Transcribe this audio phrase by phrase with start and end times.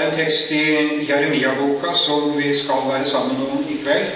[0.00, 0.64] er en tekst i
[1.08, 4.06] Jeremia-boka som vi skal være sammen om i kveld.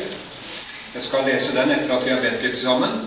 [0.94, 3.02] Jeg skal lese den etter at vi har bedt litt sammen.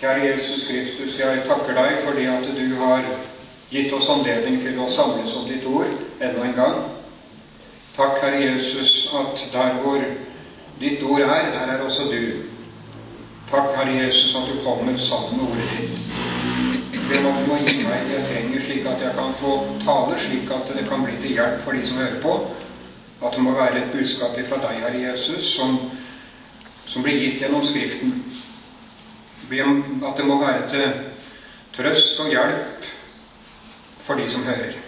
[0.00, 3.04] Kjære Jesus Kristus, jeg takker deg fordi at du har
[3.70, 6.80] gitt oss anledning til å samles om ditt ord enda en gang.
[7.96, 10.00] Takk, Herre Jesus, at der hvor
[10.80, 12.46] ditt ord er, der er også du.
[13.50, 16.29] Takk, Herre Jesus, at du kommer sammen med ordet ditt.
[17.10, 19.52] Det må må gi meg det jeg trenger, slik at jeg kan få
[19.82, 22.34] tale, slik at det kan bli til hjelp for de som hører på.
[23.20, 25.74] At det må være et budskap fra deg, Herre Jesus, som,
[26.86, 28.12] som blir gitt gjennom Skriften.
[29.50, 30.86] At det må være til
[31.74, 32.86] trøst og hjelp
[34.06, 34.78] for de som hører.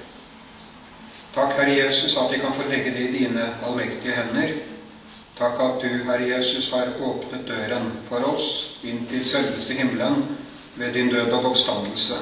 [1.34, 4.54] Takk, Herre Jesus, at vi kan få legge det i dine allmektige hender.
[5.40, 10.22] Takk at du, Herre Jesus, har åpnet døren for oss inn til selveste himmelen
[10.74, 12.14] ved din død og oppstandelse.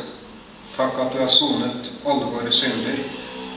[0.77, 2.99] Takk at du har sonet alle våre synder,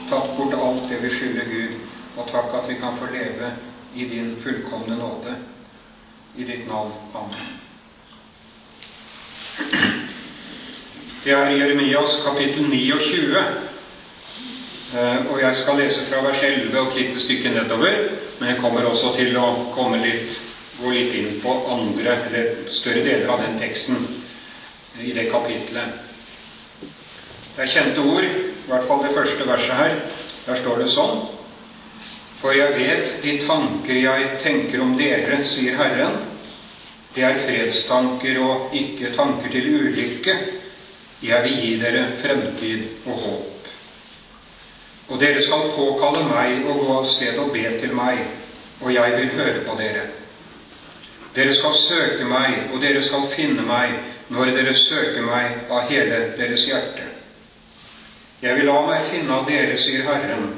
[0.10, 1.74] tatt bort alt det vi skylder Gud,
[2.18, 3.54] og takk at vi kan få leve
[3.96, 5.36] i din fullkomne nåde.
[6.38, 6.92] I ditt navn.
[7.14, 7.60] Amen.
[11.24, 13.38] Det er Jeremias kapittel 29,
[14.98, 18.58] eh, og jeg skal lese fra vers 11 og et lite stykke nedover, men jeg
[18.58, 19.54] kommer også til å
[20.02, 20.42] litt,
[20.82, 24.23] gå litt inn på andre, eller større deler av den teksten
[25.02, 26.02] i det kapitlet.
[27.56, 29.96] Det er kjente ord, i hvert fall det første verset her.
[30.44, 31.24] Der står det sånn
[32.42, 36.18] For jeg vet de tanker jeg tenker om dere, sier Herren.
[37.16, 40.36] Det er fredstanker og ikke tanker til ulykke.
[41.24, 43.70] Jeg vil gi dere fremtid og håp.
[45.14, 48.20] Og dere skal påkalle meg og gå av sted og be til meg,
[48.82, 50.04] og jeg vil høre på dere.
[51.36, 53.96] Dere skal søke meg, og dere skal finne meg
[54.32, 57.10] når dere søker meg av hele deres hjerte.
[58.44, 60.50] Jeg vil la meg finne av dere, sier Herren.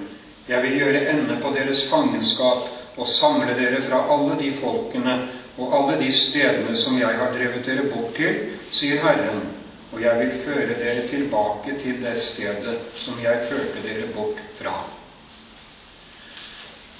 [0.49, 5.15] Jeg vil gjøre ende på deres fangenskap og samle dere fra alle de folkene
[5.57, 8.41] og alle de stedene som jeg har drevet dere bort til,
[8.73, 9.45] sier Herren.
[9.93, 14.75] Og jeg vil føre dere tilbake til det stedet som jeg førte dere bort fra.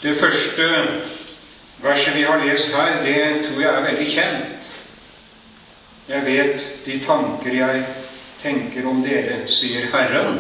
[0.02, 0.68] Det første
[1.84, 4.55] verset vi har lest her, det tror jeg er veldig kjent.
[6.06, 7.86] Jeg vet de tanker jeg
[8.44, 10.38] tenker om dere, sier Herren.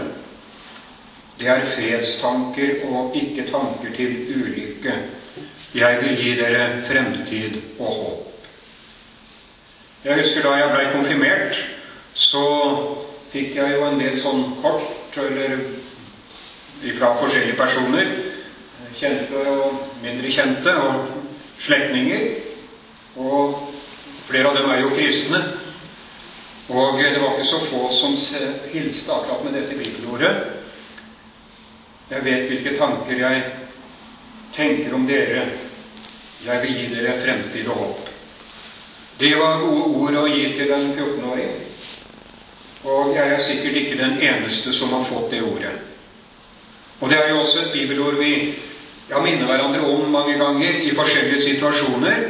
[1.39, 4.93] Det er fredstanker og ikke tanker til ulykke.
[5.75, 8.21] Jeg vil gi dere fremtid og håp.
[10.05, 11.57] Jeg husker da jeg blei konfirmert,
[12.13, 12.45] så
[13.33, 15.57] fikk jeg jo en del sånn kort eller
[16.99, 18.11] fra forskjellige personer.
[18.95, 21.09] Kjente og mindre kjente, og
[21.59, 22.27] slektninger.
[23.17, 23.64] Og
[24.27, 25.41] Flere av dem er jo kristne.
[26.69, 28.15] Og det var ikke så få som
[28.73, 30.33] hilste akkurat med dette bibelordet.
[32.09, 33.43] Jeg vet hvilke tanker jeg
[34.55, 35.45] tenker om dere.
[36.45, 38.09] Jeg vil gi dere fremtid og håp.
[39.19, 41.53] Det var gode ord å gi til en 14-åring.
[42.85, 45.73] Og jeg er sikkert ikke den eneste som har fått det ordet.
[46.99, 48.33] Og det er jo også et bibelord vi
[49.09, 52.27] ja, minner hverandre om mange ganger i forskjellige situasjoner.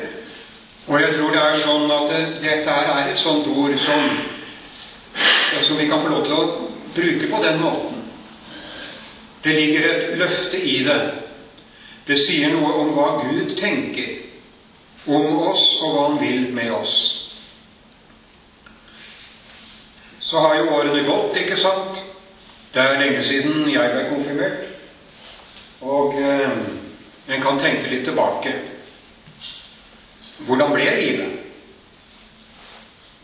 [0.87, 2.11] Og jeg tror det er sånn at
[2.43, 4.03] dette er et sånt ord som,
[5.65, 6.43] som vi kan få lov til å
[6.93, 8.03] bruke på den måten.
[9.41, 10.99] Det ligger et løfte i det.
[12.05, 14.21] Det sier noe om hva Gud tenker
[15.09, 16.93] om oss, og hva Han vil med oss.
[20.19, 22.01] Så har jo årene gått, ikke sant?
[22.73, 24.63] Det er lenge siden jeg ble konfirmert.
[25.81, 26.57] Og eh,
[27.29, 28.53] en kan tenke litt tilbake.
[30.37, 31.31] Hvordan ble livet?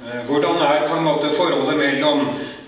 [0.01, 2.25] Eh, hvordan er på en måte forholdet mellom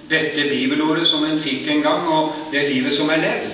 [0.09, 3.53] dette bibelordet som en fikk en gang, og det livet som er levd?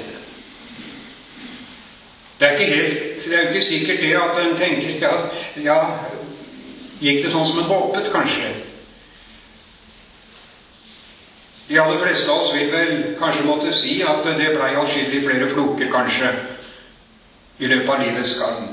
[2.39, 5.13] Det er ikke, helt, det er ikke sikkert det at en tenker ja,
[5.63, 5.77] ja,
[7.00, 8.51] gikk det sånn som en håpet, kanskje?
[11.69, 15.50] De aller fleste av oss vil vel kanskje måtte si at det blei atskillig flere
[15.51, 16.31] floker, kanskje,
[17.59, 18.69] i løpet av livets gang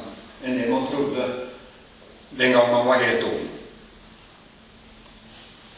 [0.46, 1.45] enn det man trodde
[2.30, 3.48] den gang man var helt ung.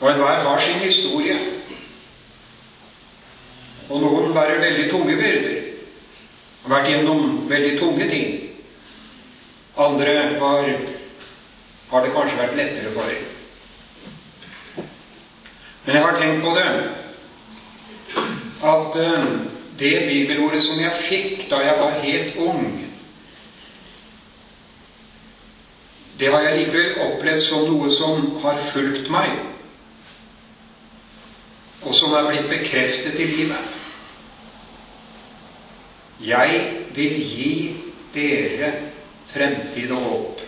[0.01, 1.39] Og enhver har sin historie.
[3.89, 5.57] Og noen bærer veldig tunge byrder.
[6.63, 8.29] Har vært gjennom veldig tunge ting.
[9.79, 10.71] Andre har,
[11.91, 14.87] har det kanskje vært lettere for dem.
[15.85, 16.69] Men jeg har tenkt på det
[18.69, 19.25] at uh,
[19.79, 22.88] det bibelordet som jeg fikk da jeg var helt ung,
[26.19, 29.37] det har jeg likevel opplevd som noe som har fulgt meg,
[31.87, 33.77] og som er blitt bekreftet i livet.
[36.19, 36.63] Jeg
[36.97, 37.53] vil gi
[38.15, 38.73] dere
[39.31, 40.41] fremtid og håp.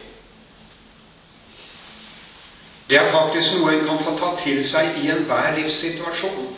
[2.90, 6.48] Det er faktisk noe en kan få ta til seg i enhver livssituasjon.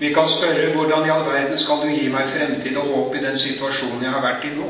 [0.00, 3.24] Vi kan spørre hvordan i all verden skal du gi meg fremtid og håp i
[3.24, 4.68] den situasjonen jeg har vært i nå?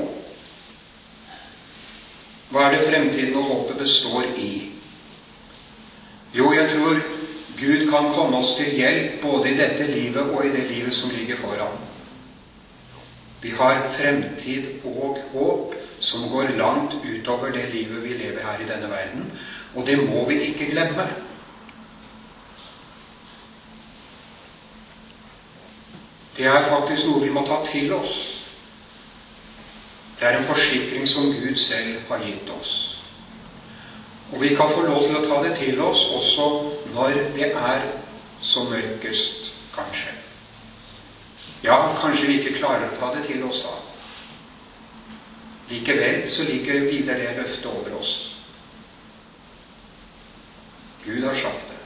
[2.51, 4.73] Hva er det fremtiden og håpet består i?
[6.35, 6.99] Jo, jeg tror
[7.61, 11.11] Gud kan komme oss til hjelp både i dette livet og i det livet som
[11.15, 11.79] ligger foran.
[13.43, 18.69] Vi har fremtid og håp som går langt utover det livet vi lever her i
[18.69, 19.33] denne verden.
[19.75, 21.07] Og det må vi ikke glemme.
[26.37, 28.40] Det er faktisk noe vi må ta til oss.
[30.21, 32.73] Det er en forsikring som Gud selv har gitt oss.
[34.33, 36.49] Og vi kan få lov til å ta det til oss også
[36.93, 37.87] når det er
[38.45, 40.13] som mørkest, kanskje.
[41.65, 43.75] Ja, kanskje vi ikke klarer å ta det til oss da.
[45.71, 48.15] Likevel så ligger videre det løftet over oss.
[51.05, 51.79] Gud har sagt det.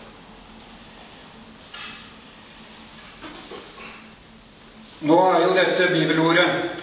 [5.07, 6.74] Nå er jo dette bibelordet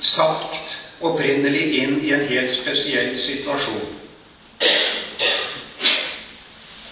[0.00, 3.96] sagt opprinnelig inn i en helt spesiell situasjon.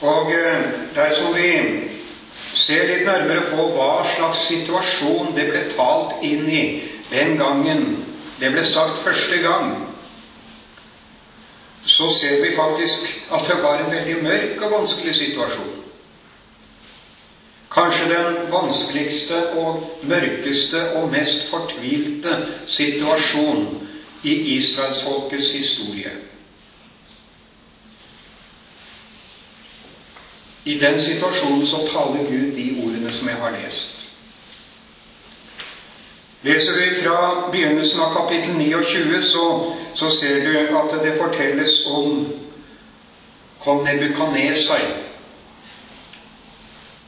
[0.09, 1.51] Og eh, dersom vi
[2.55, 6.63] ser litt nærmere på hva slags situasjon det ble talt inn i
[7.11, 7.85] den gangen
[8.39, 9.73] det ble sagt første gang,
[11.89, 15.78] så ser vi faktisk at det var en veldig mørk og vanskelig situasjon.
[17.71, 22.37] Kanskje den vanskeligste og mørkeste og mest fortvilte
[22.67, 23.67] situasjon
[24.25, 26.13] i israelsfolkets historie.
[30.65, 34.09] I den situasjonen så taler Gud de ordene som jeg har lest.
[36.43, 39.45] Leser du fra begynnelsen av kapittel 29, så,
[39.95, 42.29] så ser du at det fortelles om
[43.65, 44.85] kong Nebukanesar.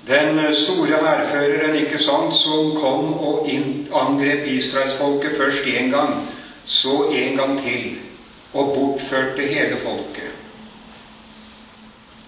[0.06, 3.49] Den store hærføreren, ikke sant, som kom og
[3.94, 6.14] angrep israelsfolket først én gang,
[6.64, 7.99] så en gang til,
[8.52, 10.31] og bortførte hele folket.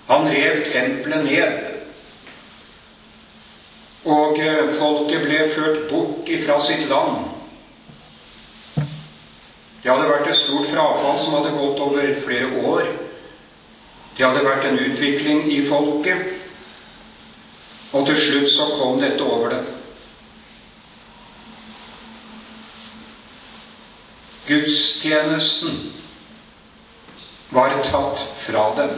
[0.06, 1.58] Han rev tempelet ned.
[4.04, 7.30] Og eh, folket ble ført bort ifra sitt land.
[9.82, 12.90] Det hadde vært et stort frafall som hadde gått over flere år.
[14.16, 16.41] Det hadde vært en utvikling i folket.
[17.92, 19.66] Og til slutt så kom dette over dem.
[24.46, 25.92] Gudstjenesten
[27.52, 28.96] var tatt fra dem.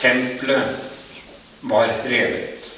[0.00, 0.80] Tempelet
[1.60, 2.70] var revet.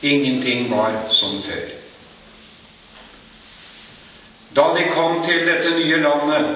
[0.00, 1.70] Ingenting var som før.
[4.54, 6.50] Da de kom til dette nye landet,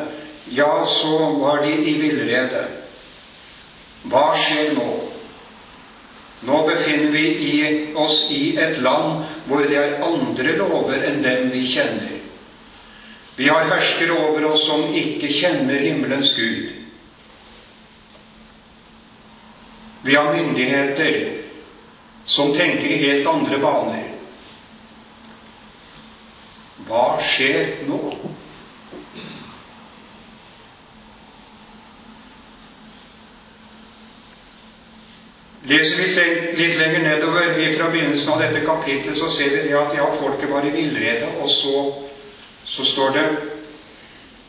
[0.55, 2.67] ja, så var de i villrede.
[4.07, 4.89] Hva skjer nå?
[6.47, 7.55] Nå befinner vi i
[7.99, 12.15] oss i et land hvor det er andre lover enn dem vi kjenner.
[13.39, 16.71] Vi har herskere over oss som ikke kjenner himmelens Gud.
[20.03, 21.19] Vi har myndigheter
[22.25, 24.09] som tenker i helt andre baner.
[26.87, 28.28] Hva skjer nå?
[35.69, 36.09] Leser vi
[36.57, 40.49] litt lenger nedover fra begynnelsen av dette kapitlet, så ser vi det at ja, folket
[40.49, 41.75] var i villrede, og så,
[42.65, 43.27] så står det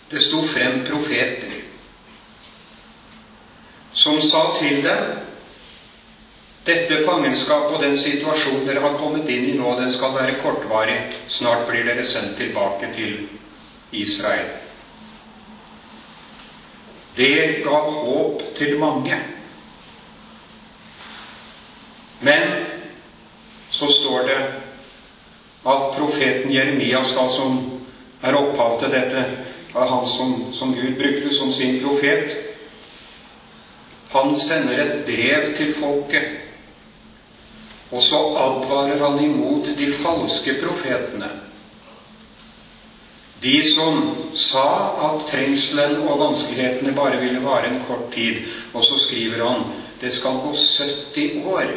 [0.09, 1.59] Det sto frem profeter
[3.91, 5.19] som sa til dem
[6.65, 10.97] dette fangenskapet og den situasjonen dere har kommet inn i nå, den skal være kortvarig.
[11.31, 13.15] Snart blir dere sendt tilbake til
[13.95, 14.51] Israel.
[17.15, 19.17] Det ga håp til mange.
[22.19, 22.51] Men
[23.69, 24.39] så står det
[25.69, 27.59] at profeten Jeremias, da, som
[28.21, 29.23] er opphav til dette,
[29.69, 32.35] er han som, som Gud brukte som sin profet,
[34.09, 36.39] han sender et brev til folket
[37.91, 41.29] og så advarer han imot de falske profetene.
[43.41, 44.01] De som
[44.35, 44.69] sa
[45.07, 48.43] at trengselen og vanskelighetene bare ville vare en kort tid.
[48.73, 49.63] Og så skriver han
[50.01, 51.71] det skal gå 70 år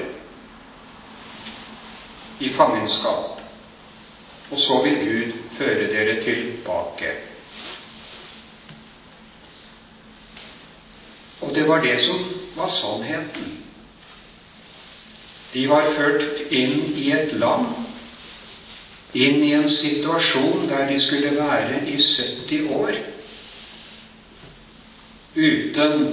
[2.42, 3.40] i fangenskap.
[4.50, 7.12] Og så vil Gud føre dere tilbake.
[11.40, 12.18] Og det var det som
[12.56, 13.58] var sannheten.
[15.52, 17.66] De var ført inn i et land,
[19.12, 23.00] inn i en situasjon der de skulle være i 70 år.
[25.36, 26.06] Uten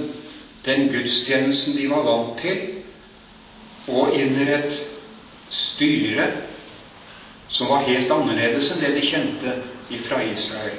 [0.64, 2.60] den gudstjenesten de var vant til,
[3.88, 4.89] og under et
[5.50, 6.30] styre
[7.50, 9.56] som var helt annerledes enn det de kjente
[10.06, 10.78] fra Israel.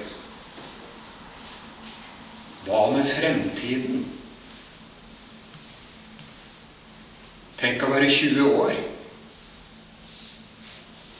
[2.65, 4.05] Hva med fremtiden?
[7.59, 8.79] Tenk å være 20 år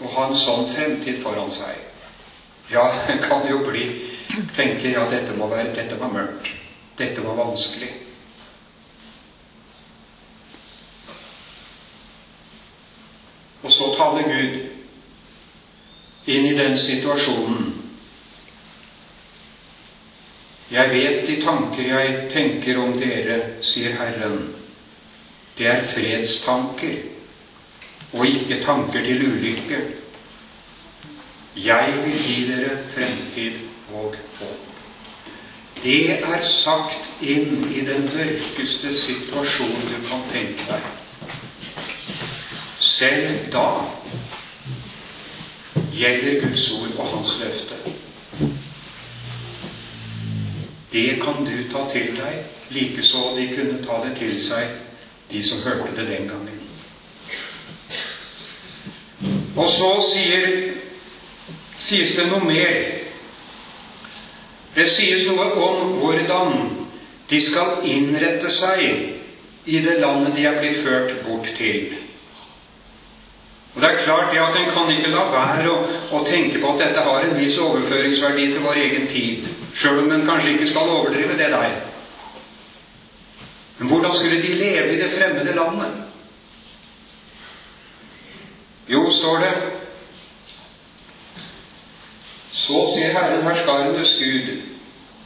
[0.02, 1.78] og ha en sånn fremtid foran seg.
[2.72, 3.86] Ja, det kan jo bli
[4.56, 6.50] tenke ja, dette må være, dette var mørkt.
[6.98, 7.92] Dette var vanskelig.
[13.64, 14.54] Og så taler Gud
[16.32, 17.70] inn i den situasjonen.
[20.72, 24.42] Jeg vet de tanker jeg tenker om dere, sier Herren
[25.58, 26.98] det er fredstanker
[28.14, 29.82] og ikke tanker til ulykke.
[31.56, 33.60] Jeg vil gi dere fremtid
[33.94, 34.58] og håp.
[35.84, 41.01] Det er sagt inn i den mørkeste situasjonen du kan tenke deg.
[43.02, 43.68] Selv da
[45.94, 47.76] gjelder Guds ord og Hans løfte.
[50.92, 54.76] Det kan du ta til deg, likeså de kunne ta det til seg
[55.32, 56.60] de som hørte det den gangen.
[59.56, 60.46] Og så sier,
[61.82, 62.78] sies det noe mer.
[64.78, 66.54] Det sies noe om hvordan
[67.34, 68.86] de skal innrette seg
[69.66, 72.01] i det landet de er blitt ført bort til.
[73.76, 75.78] Og det er klart det at En kan ikke la være å,
[76.12, 80.12] å, tenke på at dette har en viss overføringsverdi til vår egen tid, sjøl om
[80.12, 81.78] en kanskje ikke skal overdrive det der.
[83.78, 86.02] Men hvordan skulle de leve i det fremmede landet?
[88.88, 89.54] Jo, står det
[92.52, 94.50] Så sier Herren herskarenes Gud,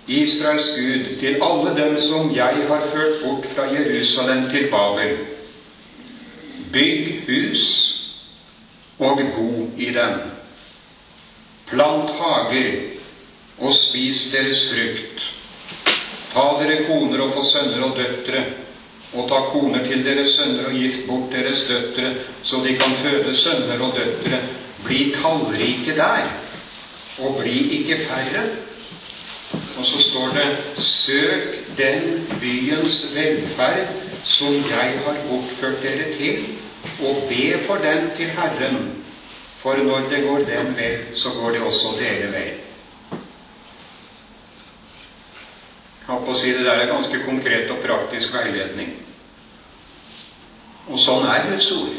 [0.08, 5.18] Israels Gud, til alle dem som jeg har ført bort fra Jerusalem til Babel.
[6.72, 7.95] Bygg hus
[9.00, 10.20] og bo i dem.
[11.70, 12.76] Plant hager
[13.58, 15.26] og spis deres frukt.
[16.34, 18.44] Ta dere koner og få sønner og døtre,
[19.16, 23.36] og ta koner til deres sønner og gift bort deres døtre, så de kan føde
[23.38, 24.42] sønner og døtre.
[24.86, 26.28] Bli tallrike der,
[27.24, 28.44] og bli ikke færre.
[29.78, 33.88] Og så står det Søk den byens velferd
[34.24, 36.55] som jeg har oppført dere til,
[37.06, 39.04] og be for den til Herren.
[39.62, 42.54] For når det går dem vel, så går det også dere vel.
[46.08, 48.92] Jeg på å si Det der er ganske konkret og praktisk veiledning.
[50.86, 51.96] Og sånn er Guds ord.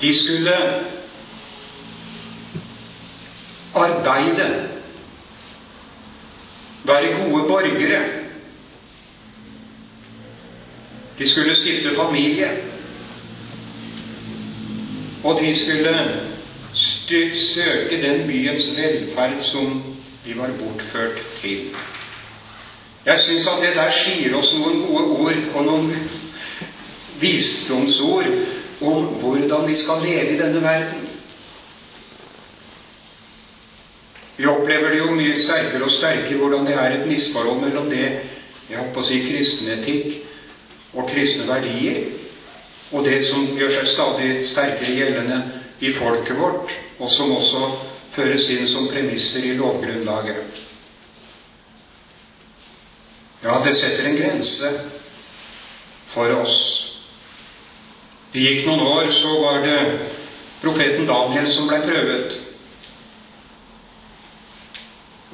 [0.00, 0.54] De skulle
[3.76, 4.46] arbeide,
[6.88, 8.25] være gode borgere.
[11.18, 12.50] De skulle stifte familie.
[15.24, 16.10] Og de skulle
[17.34, 19.82] søke den byens velferd som
[20.26, 21.58] de var bortført til.
[23.06, 25.92] Jeg syns at det der sier oss noen gode ord og noen
[27.20, 28.26] visdomsord
[28.80, 31.04] om hvordan vi skal leve i denne verden.
[34.36, 38.04] Vi opplever det jo mye sterkere og sterkere hvordan det er et misforhold mellom det
[38.66, 40.18] jeg holdt på å si kristen etikk
[40.94, 42.12] og kristne verdier,
[42.92, 45.40] og det som gjør seg stadig sterkere gjeldende
[45.82, 47.66] i folket vårt, og som også
[48.14, 50.62] føres inn som premisser i lovgrunnlaget.
[53.42, 54.70] Ja, det setter en grense
[56.08, 56.58] for oss.
[58.32, 59.78] Det gikk noen år, så var det
[60.62, 62.40] profeten Daniel som ble prøvet.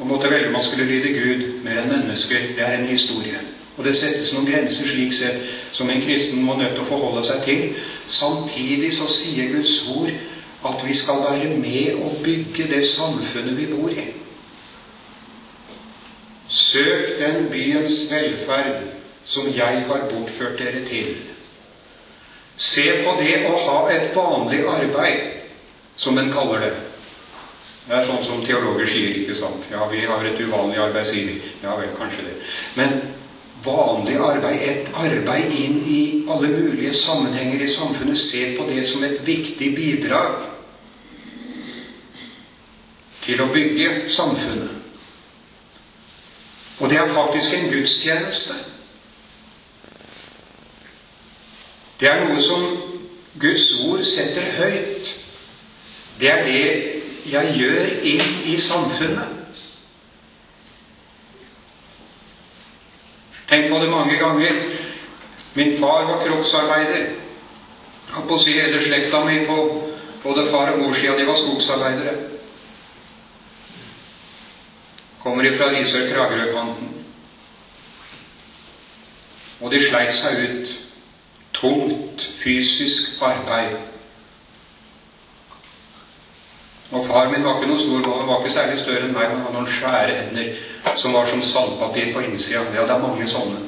[0.01, 2.53] Og måtte velge om han skulle lyde Gud mer enn mennesker.
[2.57, 3.39] Det er en historie.
[3.77, 7.25] Og det settes noen grenser slik sett som en kristen må nødt til å forholde
[7.25, 7.63] seg til.
[8.07, 10.13] Samtidig så sier Guds ord
[10.69, 14.11] at vi skal være med og bygge det samfunnet vi bor i.
[16.53, 18.83] Søk den byens velferd
[19.25, 21.15] som jeg har bortført dere til.
[22.57, 25.23] Se på det å ha et vanlig arbeid,
[25.97, 26.73] som en kaller det.
[27.87, 29.65] Det er sånn som teologer sier, ikke sant?
[29.73, 31.39] Ja, vi har et uvanlig arbeid, sier vi.
[31.65, 32.37] Ja vel, kanskje det.
[32.79, 32.93] Men
[33.65, 39.05] vanlig arbeid, et arbeid inn i alle mulige sammenhenger i samfunnet, se på det som
[39.05, 40.49] et viktig bidrag
[43.23, 44.79] til å bygge samfunnet.
[46.83, 48.57] Og det er faktisk en gudstjeneste.
[52.01, 52.65] Det er noe som
[53.39, 55.13] Guds ord setter høyt.
[56.19, 56.65] Det er det
[57.31, 59.42] jeg gjør inn i samfunnet.
[63.53, 64.55] Tenk på det mange ganger.
[65.55, 67.03] Min far var kroppsarbeider.
[68.13, 69.57] Jeg på å si hele slekta mi på
[70.23, 72.15] både far og mor sida de var skogsarbeidere.
[75.21, 76.89] Kommer ifra Risør-Kragerø-kanten.
[79.61, 80.75] Og de sleit seg ut.
[81.61, 83.77] Tungt fysisk arbeid.
[86.93, 89.45] Og far min var ikke noe stor, han var ikke særlig større enn meg, han
[89.45, 90.55] hadde noen svære hender
[90.97, 92.65] som var som sandpapir på innsida.
[92.75, 93.61] Ja, det er mange sånne.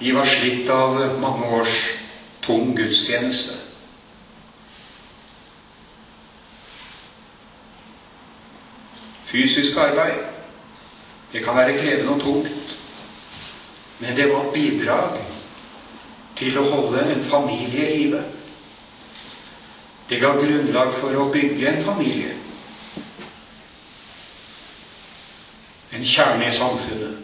[0.00, 1.80] De var slitt av mange års
[2.40, 3.58] tung gudstjeneste.
[9.30, 10.24] Fysisk arbeid,
[11.32, 12.76] det kan være krevende og tungt.
[14.00, 15.20] Men det var bidrag
[16.40, 18.24] til å holde en familie i live.
[20.08, 22.39] Det ga grunnlag for å bygge en familie.
[25.92, 27.16] En kjerne i samfunnet.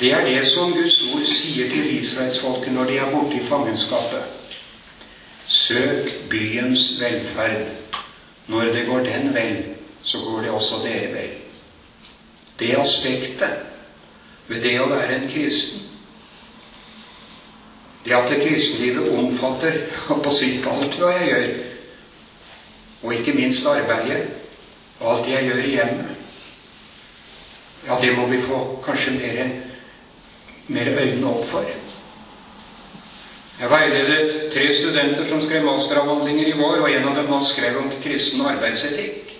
[0.00, 4.22] Det er det som Guds ord sier til israelsfolket når de er borte i fangenskapet.
[5.46, 7.66] Søk byens velferd.
[8.46, 9.58] Når det går den vel,
[10.02, 11.34] så går det også dere vel.
[12.58, 13.58] Det aspektet
[14.48, 15.88] ved det å være en kristen
[18.08, 19.72] det at det kristenlivet omfatter
[20.08, 21.48] på sitt alt hva jeg gjør,
[23.02, 24.30] og ikke minst arbeidet,
[25.00, 26.17] og alt jeg gjør i hjemmet,
[27.88, 29.38] ja, det må vi få kanskje mer,
[30.68, 31.64] mer øynene opp for.
[33.58, 37.80] Jeg veiledet tre studenter som skrev masteravhandlinger i vår, og en av dem han skrev
[37.80, 39.32] om kristen arbeidsetikk.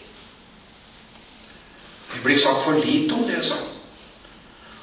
[2.14, 3.60] Det blir sagt for lite om det, sa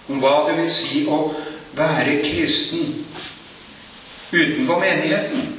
[0.07, 1.33] Om hva det vil si å
[1.75, 2.91] være kristen
[4.31, 5.55] utenfor menigheten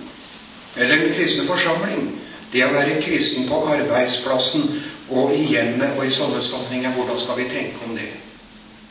[0.77, 2.12] eller den kristne forsamling.
[2.53, 4.69] Det å være kristen på arbeidsplassen
[5.11, 8.09] og i hjemmet og i sånne sammenhenger, hvordan skal vi tenke om det?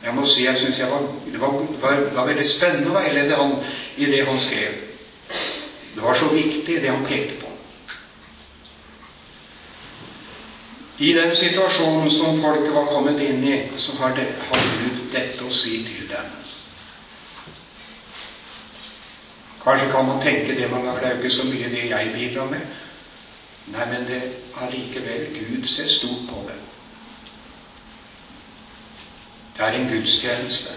[0.04, 0.86] Jeg må si jeg syns det,
[1.32, 3.56] det, var, veldig spennende å veilede han
[3.96, 4.78] i det han skrev.
[5.96, 7.50] Det var så viktig, det han pekte på.
[10.98, 15.52] I den situasjonen som folket var kommet inn i, så har, det, Gud dette å
[15.52, 16.32] si til dem.
[19.66, 22.12] Kanskje kan man tenke det man har Det er jo ikke så mye det jeg
[22.14, 22.62] bidrar med.
[23.66, 24.22] Nei, men det
[24.62, 26.58] allikevel Gud ser stort på det.
[29.56, 30.72] Det er en gudstjeneste.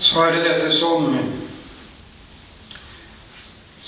[0.00, 1.14] Så er det dette som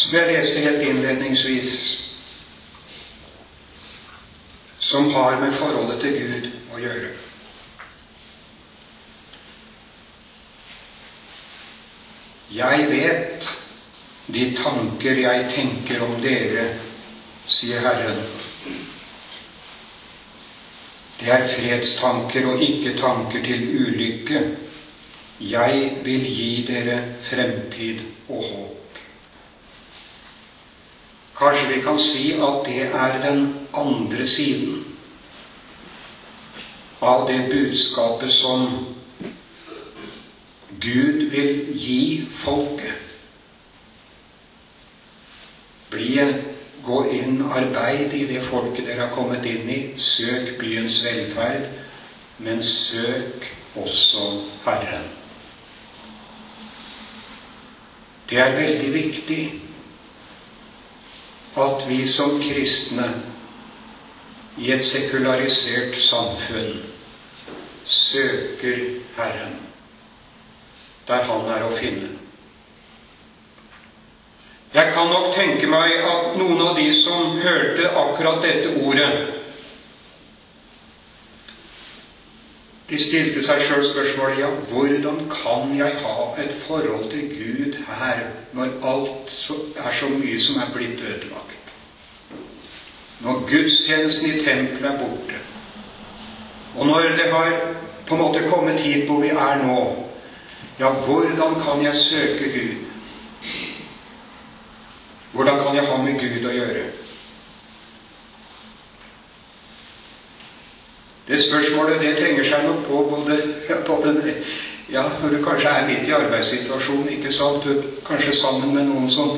[0.00, 1.72] som jeg leste helt innledningsvis
[4.78, 7.10] som har med forholdet til Gud å gjøre.
[12.50, 13.46] Jeg vet
[14.34, 16.64] de tanker jeg tenker om dere,
[17.46, 18.18] sier Herren.
[21.20, 24.42] Det er fredstanker og ikke tanker til ulykke.
[25.40, 29.00] Jeg vil gi dere fremtid og håp.
[31.38, 33.44] Kanskje vi kan si at det er den
[33.78, 34.82] andre siden
[37.00, 38.66] av det budskapet som
[40.80, 42.96] Gud vil gi folket.
[45.90, 46.16] Bli,
[46.84, 49.80] gå inn, arbeid i det folket dere har kommet inn i.
[50.00, 51.66] Søk byens velferd,
[52.38, 54.28] men søk også
[54.64, 55.08] Herren.
[58.30, 59.42] Det er veldig viktig
[61.58, 63.08] at vi som kristne
[64.62, 66.78] i et sekularisert samfunn
[67.90, 68.78] søker
[69.16, 69.58] Herren
[71.08, 72.08] der Han er å finne.
[74.74, 79.10] Jeg kan nok tenke meg at noen av de som hørte akkurat dette ordet,
[82.90, 88.22] de stilte seg sjøl spørsmålet ja, hvordan kan jeg ha et forhold til Gud her
[88.54, 89.34] når alt
[89.78, 91.74] er så mye som er blitt ødelagt?
[93.20, 95.42] Når gudstjenesten i tempelet er borte,
[96.78, 97.58] og når det har
[98.06, 99.80] på en måte kommet hit hvor vi er nå
[100.80, 102.74] Ja, hvordan kan jeg søke Gud?
[105.32, 106.84] Hvordan kan jeg ha med Gud å gjøre?
[111.28, 113.36] Det spørsmålet det trenger seg nok på både,
[113.90, 114.34] både
[114.88, 117.64] ja, når du kanskje er midt i arbeidssituasjonen, ikke sant?
[117.64, 119.36] Du, kanskje sammen med noen som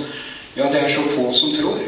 [0.53, 1.79] Ja, det er så få som tror.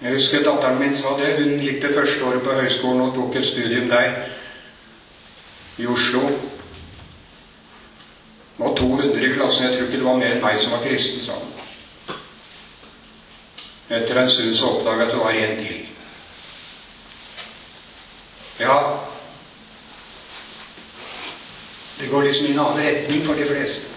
[0.00, 1.34] Jeg husker datteren min sa det.
[1.36, 4.37] Hun gikk det første året på høyskolen og tok et studium der
[5.78, 6.20] i Oslo.
[8.56, 9.66] Det var 200 i klassen.
[9.66, 11.54] Jeg tror ikke det var mer enn meg som var kristen, sa han.
[13.88, 15.84] Etter en stund så oppdaga jeg at det var en til.
[18.58, 18.78] Ja,
[22.00, 23.94] det går liksom i en annen retning for de fleste.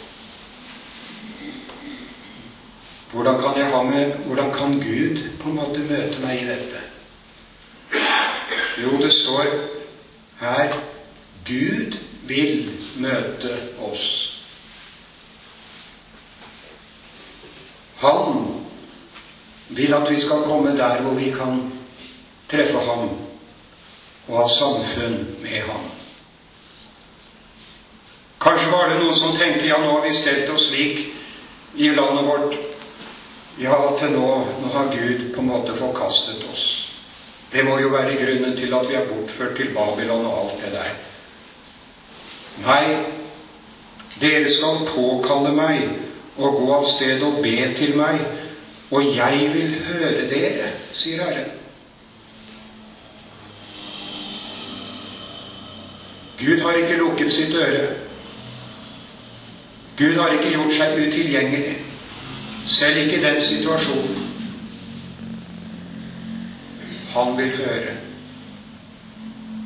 [3.11, 6.85] Hvordan kan, jeg ha med, hvordan kan Gud på en måte møte meg i dette?
[8.83, 9.49] Jo, det står
[10.39, 10.77] her
[11.45, 12.69] Gud vil
[13.01, 14.07] møte oss.
[18.01, 18.45] Han
[19.69, 21.61] vil at vi skal komme der hvor vi kan
[22.51, 23.09] treffe ham
[24.27, 25.89] og ha samfunn med ham.
[28.41, 31.03] Kanskje var det noen som tenkte ja, nå har vi stelt oss slik
[31.77, 32.55] i landet vårt
[33.61, 34.27] ja, til nå,
[34.63, 36.65] nå har Gud på en måte forkastet oss.
[37.51, 40.73] Det må jo være grunnen til at vi er bortført til Babylon og alt det
[40.73, 41.10] der.
[42.59, 43.05] Nei,
[44.21, 45.87] dere skal påkalle meg
[46.37, 48.21] og gå av sted og be til meg,
[48.91, 51.57] og jeg vil høre dere, sier Herren.
[56.41, 57.85] Gud har ikke lukket sitt øre.
[59.97, 61.75] Gud har ikke gjort seg utilgjengelig,
[62.65, 64.27] selv ikke i den situasjonen.
[67.13, 67.95] Han vil høre.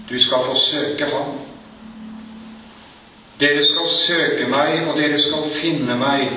[0.09, 1.44] Du skal få søke ham.
[3.39, 6.29] Dere skal søke meg, og dere skal finne meg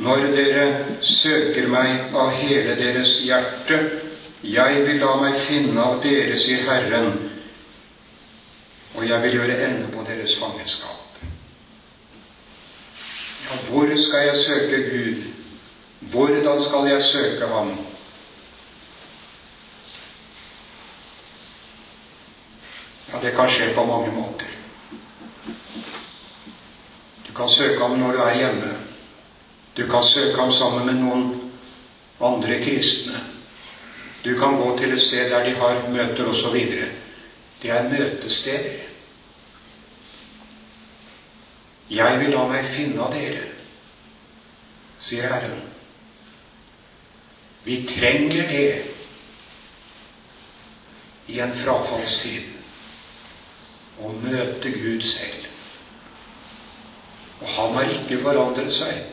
[0.00, 0.66] når dere
[1.04, 3.80] søker meg av hele deres hjerte.
[4.46, 7.10] Jeg vil la meg finne av dere, sier Herren,
[8.96, 11.02] og jeg vil gjøre ende på deres fangenskap.
[13.46, 15.26] Ja, hvor skal jeg søke Gud?
[16.12, 17.76] Hvordan skal jeg søke Ham?
[23.12, 24.55] Ja, det kan skje på mange måter.
[27.36, 28.72] Kan søke ham når du er hjemme.
[29.76, 31.26] Du kan søke ham sammen med noen
[32.20, 33.20] andre kristne.
[34.24, 36.56] Du kan gå til et sted der de har møter osv.
[37.62, 38.82] Det er møtesteder.
[41.90, 43.44] Jeg vil la meg finne av dere,
[44.98, 45.60] sier Herren.
[47.62, 48.70] Vi trenger det
[51.30, 52.54] i en frafallstid.
[54.02, 55.45] Å møte Gud selv.
[57.40, 59.04] Og han har ikke forandret seg.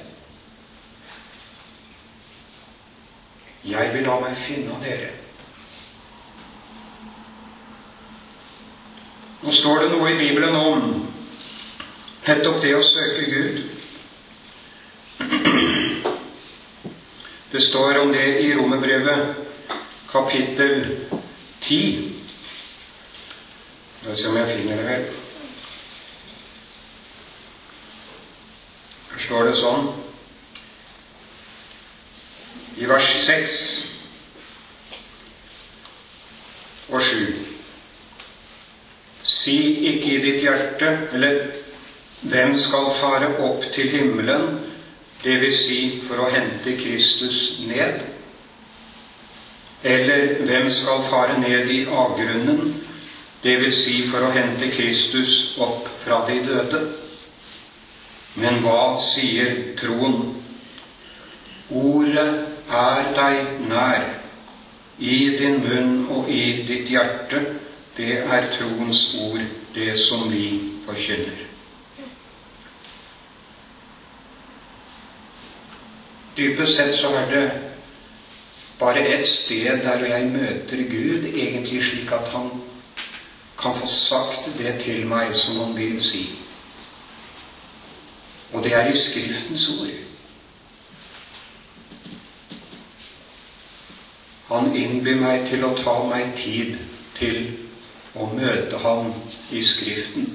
[3.63, 5.12] Jeg vil la meg finne av dere.
[9.43, 10.83] Nå står det noe i Bibelen om
[12.27, 13.63] nettopp det å søke Gud.
[17.53, 19.36] Det står om det i Romerbrevet
[20.12, 20.79] kapittel
[21.62, 22.09] 10.
[23.99, 25.22] Skal oss se om jeg finner det her.
[29.23, 29.88] Står det sånn
[32.81, 33.57] i vers 6
[36.89, 37.36] og 7.
[39.23, 39.57] Si
[39.93, 41.39] ikke i ditt hjerte, eller
[42.23, 44.57] hvem skal fare opp til himmelen,
[45.23, 48.01] vil si for å hente Kristus ned?
[49.83, 52.73] Eller hvem skal fare ned i avgrunnen,
[53.43, 56.83] vil si for å hente Kristus opp fra de døde?
[58.35, 60.33] Men hva sier troen?
[61.69, 62.29] Ordet
[62.73, 64.09] er deg nær,
[64.97, 67.41] i din munn og i ditt hjerte.
[67.97, 69.41] Det er troens ord,
[69.75, 70.47] det som vi
[70.85, 71.43] forkynner.
[76.37, 77.43] Dypest sett så er det
[78.79, 82.49] bare et sted der jeg møter Gud, egentlig slik at han
[83.61, 86.25] kan få sagt det til meg som han vil si.
[88.53, 89.93] Og det er i Skriftens ord.
[94.47, 96.75] Han innbyr meg til å ta meg tid
[97.17, 97.39] til
[98.13, 99.09] å møte ham
[99.49, 100.27] i Skriften.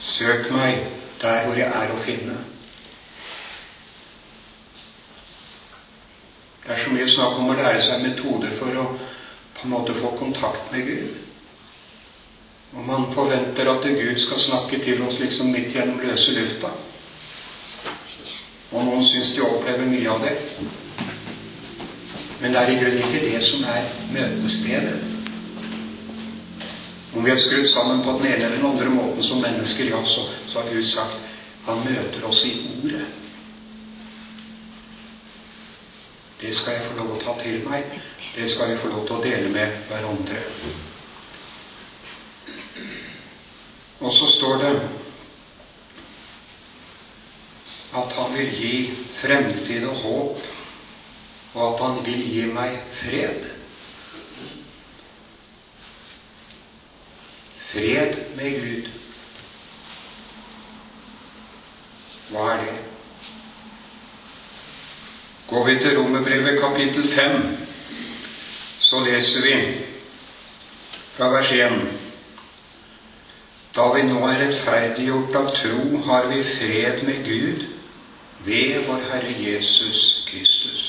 [0.00, 0.84] Søk meg
[1.22, 2.36] der hvor jeg er å finne.
[6.60, 8.86] Det er så mye snakk om å lære seg metoder for å
[9.56, 11.19] på en måte få kontakt med Gud.
[12.72, 16.70] Og man forventer at Gud skal snakke til oss liksom midt gjennom løse lufta.
[18.70, 20.36] Og noen syns de opplever mye av det.
[22.40, 25.00] Men det er i grunnen ikke det som er møtestedet.
[27.16, 30.04] Om vi er skrudd sammen på den ene eller den andre måten som mennesker, ja,
[30.04, 31.18] så, så har Gud sagt
[31.66, 32.54] Han møter oss i
[32.84, 33.06] Ordet.
[36.40, 37.98] Det skal jeg få lov å ta til meg.
[38.32, 40.40] Det skal vi få lov til å dele med hverandre.
[44.00, 44.74] Og så står det
[47.96, 48.74] at han vil gi
[49.18, 50.42] fremtid og håp,
[51.54, 53.48] og at han vil gi meg fred.
[57.70, 58.90] Fred med Gud.
[62.30, 62.76] Hva er det?
[65.50, 67.40] Går vi til Romerbrevet kapittel 5,
[68.78, 69.56] så leser vi
[71.16, 71.99] fra vers 1.
[73.80, 77.62] Da vi nå er rettferdiggjort av tro, har vi fred med Gud
[78.44, 80.82] ved vår Herre Jesus Kristus.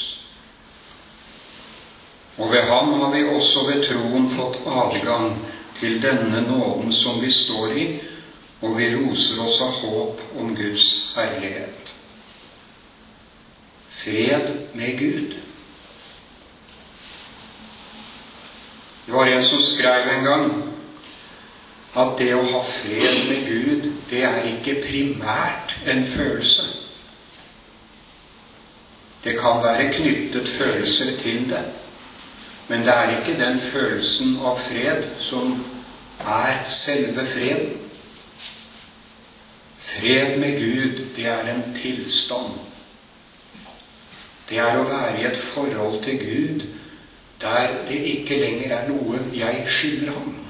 [2.35, 5.37] Og ved ham har vi også ved troen fått adgang
[5.79, 7.85] til denne nåden som vi står i,
[8.59, 11.93] og vi roser oss av håp om Guds herlighet.
[14.01, 15.39] Fred med Gud.
[19.05, 20.60] Det var en som skrev en gang
[21.95, 26.67] at det å ha fred med Gud, det er ikke primært en følelse.
[29.23, 31.65] Det kan være knyttet følelser til det,
[32.67, 35.57] men det er ikke den følelsen av fred som
[36.25, 37.77] er selve freden.
[39.91, 42.53] Fred med Gud, det er en tilstand.
[44.49, 46.63] Det er å være i et forhold til Gud
[47.41, 50.40] der det ikke lenger er noe jeg skylder ham.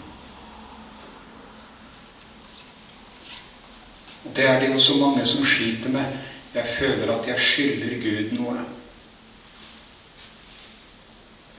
[4.35, 6.05] Det er det jo så mange som sliter med.
[6.53, 8.63] Jeg føler at jeg skylder Gud noe.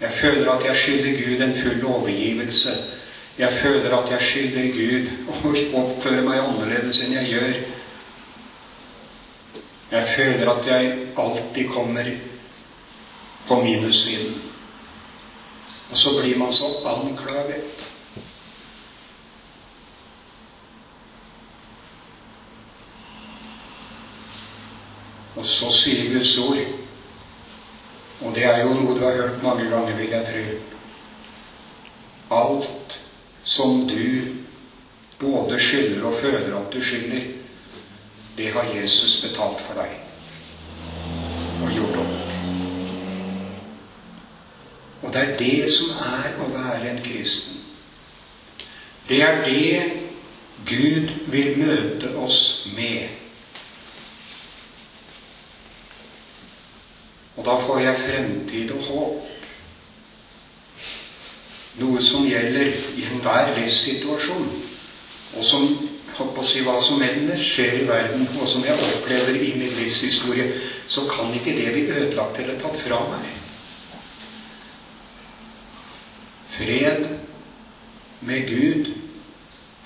[0.00, 2.70] Jeg føler at jeg skylder Gud en full overgivelse.
[3.38, 7.54] Jeg føler at jeg skylder Gud å oppføre meg annerledes enn jeg gjør.
[9.92, 12.10] Jeg føler at jeg alltid kommer
[13.48, 14.42] på minussiden.
[15.90, 17.91] Og så blir man så anklaget.
[25.36, 26.58] Og så sier Guds ord,
[28.22, 30.58] og det er jo noe du har hørt mange ganger, vil jeg tro
[32.32, 32.98] Alt
[33.44, 34.24] som du
[35.20, 37.22] både skylder og føler at du skylder,
[38.36, 39.98] det har Jesus betalt for deg
[41.62, 42.22] og gjort opp.
[45.02, 47.58] Og det er det som er å være en kristen.
[49.08, 49.82] Det er det
[50.66, 53.21] Gud vil møte oss med.
[57.42, 59.30] Og da får jeg fremtid og håp.
[61.80, 64.44] Noe som gjelder i enhver livssituasjon,
[65.32, 65.64] og som
[66.12, 69.74] på å si hva som ellers skjer i verden, og som jeg opplever i min
[69.74, 70.52] livshistorie,
[70.86, 73.26] så kan ikke det bli ødelagt eller tatt fra meg.
[76.52, 77.08] Fred
[78.22, 78.92] med Gud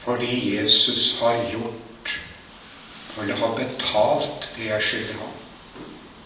[0.04, 2.12] fordi Jesus har gjort
[3.16, 5.34] eller har betalt det jeg skylder ham,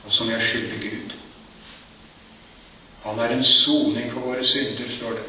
[0.04, 1.19] og som jeg skylder Gud.
[3.04, 5.28] Han er en soning for våre synder, står det.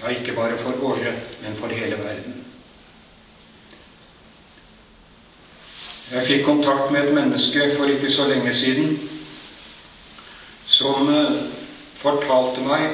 [0.00, 2.44] Ja, ikke bare for våre, men for hele verden.
[6.10, 8.96] Jeg fikk kontakt med et menneske for ikke så lenge siden
[10.66, 11.36] som eh,
[12.00, 12.86] fortalte meg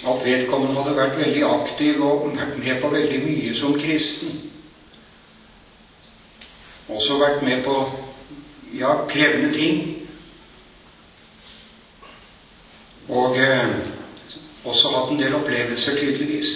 [0.00, 4.36] at vedkommende hadde vært veldig aktiv og vært med på veldig mye som kristen.
[6.88, 7.76] Også vært med på
[8.78, 9.99] ja, krevende ting.
[13.10, 13.68] Og eh,
[14.64, 16.52] også hatt en del opplevelser, tydeligvis.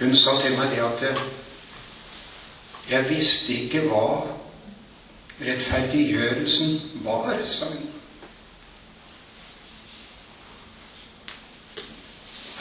[0.00, 1.20] Hun sa til meg det at eh,
[2.90, 4.06] jeg visste ikke hva
[5.42, 7.86] rettferdiggjørelsen var, sa hun.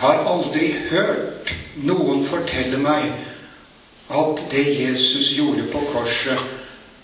[0.01, 1.51] Har aldri hørt
[1.82, 3.10] noen fortelle meg
[4.12, 6.47] at det Jesus gjorde på korset,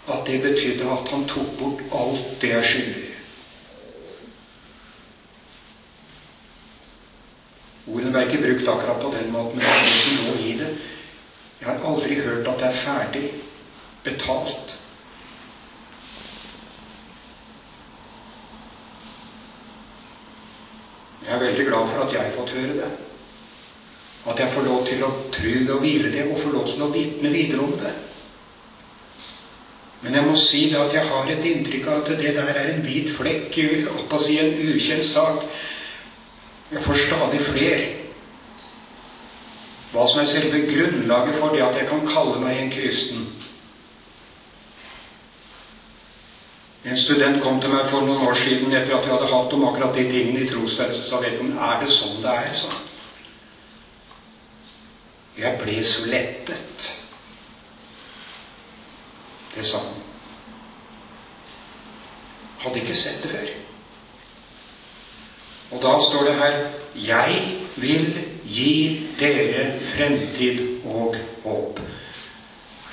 [0.07, 3.16] at det betydde at han tok bort alt det jeg skylder.
[7.87, 10.71] Ordene ble ikke brukt akkurat på den måten, men det er som lå i det.
[11.59, 13.29] Jeg har aldri hørt at det er ferdig
[14.03, 14.75] betalt.
[21.27, 22.91] Jeg er veldig glad for at jeg har fått høre det.
[24.27, 26.83] At jeg får lov til å tro det og hvile det, og får lov til
[26.83, 27.93] å vitne videre om det.
[30.01, 32.69] Men jeg må si det at jeg har et inntrykk av at det der er
[32.71, 33.55] en hvit flekk,
[33.95, 35.47] oppå si en ukjent sak.
[36.71, 37.93] Jeg får stadig flere.
[39.91, 43.21] hva som er selve grunnlaget for det at jeg kan kalle meg en kristen.
[46.85, 49.63] En student kom til meg for noen år siden etter at jeg hadde hatt om
[49.67, 50.95] akkurat de tingene i trosverden.
[50.95, 52.71] Så sa vedkommende er det sånn det er, sa.
[55.37, 56.87] Jeg ble så lettet.
[59.55, 60.03] Det sa han.
[62.63, 63.66] Hadde ikke sett det før.
[65.71, 66.57] Og da står det her
[67.07, 67.41] Jeg
[67.75, 71.79] vil gi dere fremtid og håp.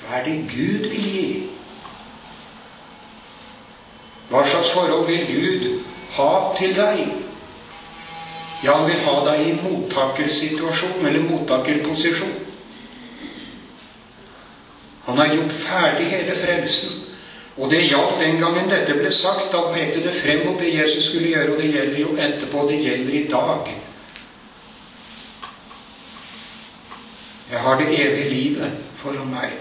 [0.01, 1.29] Hva er det Gud vil gi?
[4.29, 5.85] Hva slags forhold vil Gud
[6.17, 7.05] ha til deg?
[8.65, 12.35] Ja, han vil ha deg i mottakersituasjon, eller mottakerposisjon.
[15.05, 17.04] Han har gjort ferdig hele frelsen.
[17.57, 19.53] Og det gjaldt den gangen dette ble sagt.
[19.53, 22.67] Da pekte det frem mot det Jesus skulle gjøre, og det gjelder jo etterpå.
[22.71, 23.75] Det gjelder i dag.
[27.51, 29.61] Jeg har det evige livet foran meg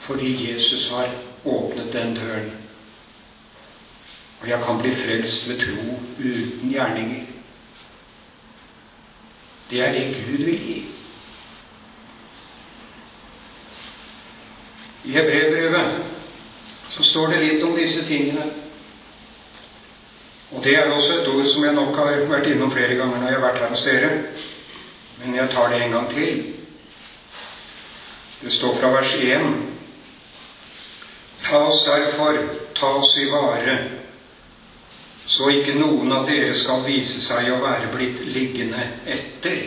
[0.00, 1.12] fordi Jesus har
[1.44, 2.48] åpnet den døren.
[4.40, 7.26] Og jeg kan bli frelst ved tro uten gjerninger.
[9.70, 10.78] Det er det Gud vil gi.
[15.04, 16.09] I Hebrevbrevet
[16.90, 18.46] så står det litt om disse tingene.
[20.50, 23.28] Og det er også et ord som jeg nok har vært innom flere ganger når
[23.28, 24.10] jeg har vært her hos dere.
[25.20, 26.40] Men jeg tar det en gang til.
[28.40, 29.46] Det står fra vers 1.
[31.44, 32.38] Ta oss derfor
[32.74, 33.76] ta oss i vare,
[35.26, 39.60] så ikke noen av dere skal vise seg å være blitt liggende etter.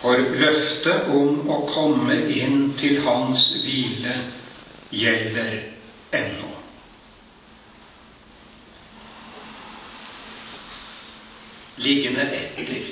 [0.00, 4.16] For løftet om å komme inn til Hans hvile
[4.90, 5.62] gjelder
[6.10, 6.50] ennå.
[11.76, 12.82] Liggende etter.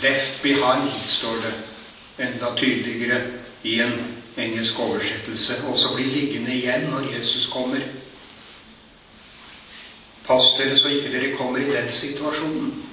[0.00, 1.54] Left behind, står det
[2.26, 3.22] enda tydeligere
[3.62, 5.62] i en engelsk oversettelse.
[5.68, 7.82] Og så bli liggende igjen når Jesus kommer.
[10.26, 12.84] Pass dere så ikke dere kommer i den situasjonen.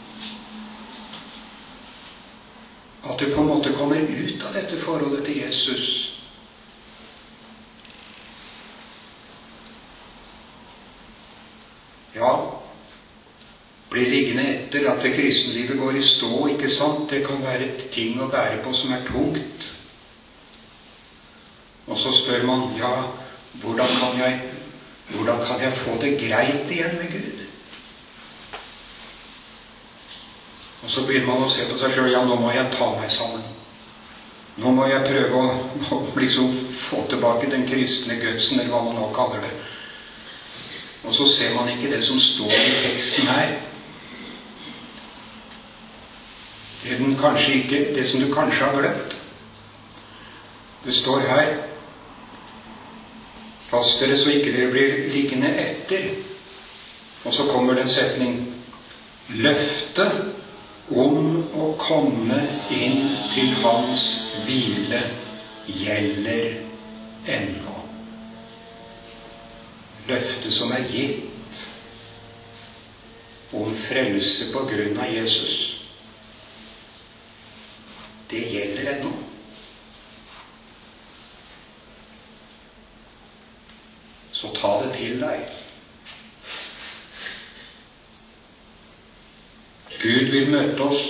[3.06, 6.16] At du på en måte kommer ut av dette forholdet til Jesus
[12.16, 12.62] Ja,
[13.96, 17.08] blir liggende etter at det kristenlivet går i stå, ikke sant?
[17.10, 19.70] Det kan være ting å bære på som er tungt.
[21.88, 22.92] Og så spør man ja,
[23.62, 24.40] hvordan kan jeg,
[25.14, 27.44] hvordan kan jeg få det greit igjen med Gud?
[30.84, 32.12] Og så begynner man å se på seg sjøl.
[32.12, 33.46] Ja, nå må jeg ta meg sammen.
[34.60, 35.56] Nå må jeg prøve å,
[35.96, 39.54] å liksom få tilbake den kristne gudsen, eller hva man nå kaller det.
[41.06, 43.56] Og så ser man ikke det som står i teksten her.
[46.98, 49.16] Det, ikke, det som du kanskje har glemt.
[50.86, 51.54] Det står her
[53.66, 56.12] Pass dere så ikke dere blir liggende etter.
[57.26, 58.36] Og så kommer det en setning
[59.34, 60.20] Løftet
[60.94, 64.04] om å komme inn til Hans
[64.46, 65.02] hvile
[65.66, 66.60] gjelder
[67.26, 67.76] ennå
[70.08, 71.62] løftet som er gitt
[73.56, 75.75] om frelse på grunn av Jesus,
[78.30, 79.12] det gjelder ennå.
[84.32, 85.46] Så ta det til deg.
[90.02, 91.06] Gud vil møte oss.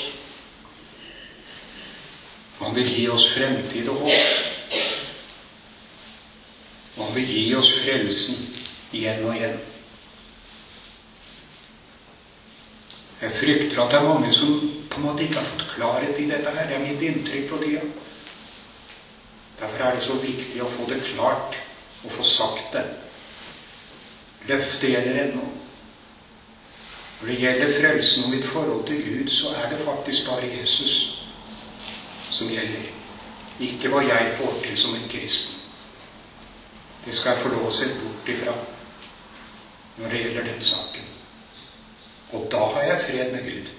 [2.60, 4.46] Han vil gi oss fremtid og håp.
[6.96, 8.46] Han vil gi oss frelsen
[8.96, 9.58] igjen og igjen.
[13.22, 16.28] Jeg frykter at det er mange som på en måte ikke har fått klarhet i
[16.30, 16.68] dette her.
[16.70, 17.82] Det er mitt inntrykk for tida.
[19.60, 21.58] Derfor er det så viktig å få det klart
[22.06, 22.86] og få sagt det.
[24.48, 25.44] Løftet gjelder ennå.
[27.20, 30.96] Når det gjelder frelsen og mitt forhold til Gud, så er det faktisk bare Jesus
[32.32, 32.92] som gjelder.
[33.60, 35.60] Ikke hva jeg får til som en kristen.
[37.06, 38.54] Det skal jeg få lov å se bort ifra
[39.98, 41.10] når det gjelder den saken.
[42.36, 43.76] Og da har jeg fred med Gud.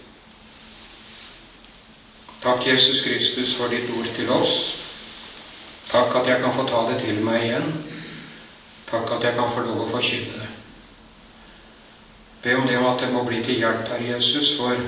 [2.47, 4.53] Takk, Jesus Kristus, for ditt ord til oss.
[5.91, 7.73] Takk at jeg kan få ta det til meg igjen.
[8.87, 10.53] Takk at jeg kan få lov å forkynne det.
[12.45, 14.79] Be om det at det må bli til hjelp, Herre Jesus, for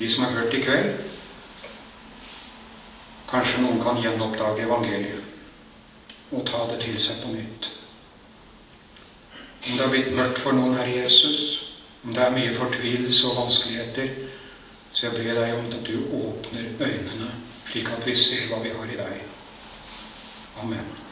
[0.00, 0.90] de som har hørt i kveld.
[3.30, 7.70] Kanskje noen kan gjenoppdage evangeliet og ta det til seg på nytt.
[9.68, 11.44] Om det har blitt mørkt for noen, Herre Jesus,
[12.02, 14.25] om det er mye fortvilelse og vanskeligheter,
[14.96, 17.26] Så jeg ber deg om at du åpner øynene,
[17.68, 19.18] slik at vi ser hva vi har i deg.
[20.62, 21.05] Amen.